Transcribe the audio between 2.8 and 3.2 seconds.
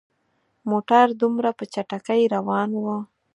وو.